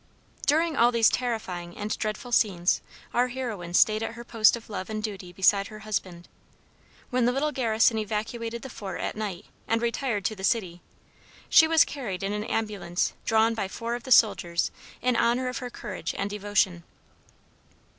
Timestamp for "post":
4.23-4.55